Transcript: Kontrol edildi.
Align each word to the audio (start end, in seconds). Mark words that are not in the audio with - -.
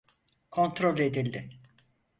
Kontrol 0.51 0.99
edildi. 0.99 1.61